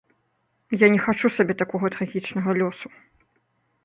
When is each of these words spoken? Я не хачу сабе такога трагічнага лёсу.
Я 0.83 0.87
не 0.93 1.01
хачу 1.05 1.29
сабе 1.35 1.55
такога 1.61 1.85
трагічнага 1.97 2.49
лёсу. 2.63 2.87